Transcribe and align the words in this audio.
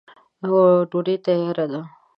ډوډی 0.89 1.15
تیاره 1.25 1.65
ده. 1.71 1.81